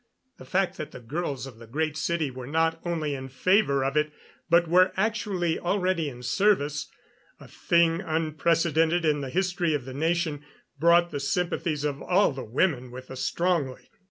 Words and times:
The 0.39 0.45
fact 0.45 0.77
that 0.77 0.89
the 0.93 0.99
girls 0.99 1.45
of 1.45 1.59
the 1.59 1.67
Great 1.67 1.95
City 1.95 2.31
were 2.31 2.47
not 2.47 2.79
only 2.83 3.13
in 3.13 3.29
favor 3.29 3.83
of 3.85 3.95
it, 3.95 4.11
but 4.49 4.67
were 4.67 4.91
actually 4.97 5.59
already 5.59 6.09
in 6.09 6.23
service 6.23 6.87
a 7.39 7.47
thing 7.47 8.01
unprecedented 8.03 9.05
in 9.05 9.21
the 9.21 9.29
history 9.29 9.75
of 9.75 9.85
the 9.85 9.93
nation 9.93 10.43
brought 10.79 11.11
the 11.11 11.19
sympathies 11.19 11.83
of 11.83 12.01
all 12.01 12.31
the 12.31 12.43
women 12.43 12.89
with 12.89 13.11
us 13.11 13.21
strongly. 13.21 13.89